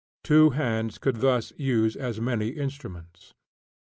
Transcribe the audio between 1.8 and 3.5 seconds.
as many instruments.